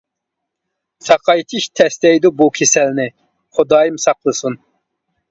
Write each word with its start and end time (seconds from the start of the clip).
ساقايتىش 1.07 1.67
تەس 1.79 1.97
دەيدۇ 2.05 2.31
بۇ 2.39 2.47
كېسەلنى، 2.59 3.05
خۇدايىم 3.59 4.01
ساقلىسۇن. 4.07 4.57